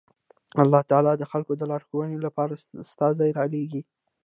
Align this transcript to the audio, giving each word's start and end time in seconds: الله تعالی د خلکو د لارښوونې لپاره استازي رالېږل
الله 0.61 0.81
تعالی 0.89 1.13
د 1.17 1.23
خلکو 1.31 1.53
د 1.57 1.61
لارښوونې 1.71 2.17
لپاره 2.25 2.53
استازي 2.83 3.29
رالېږل 3.37 3.83